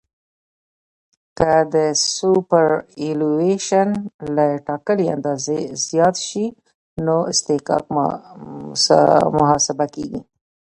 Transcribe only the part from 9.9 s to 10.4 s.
کیږي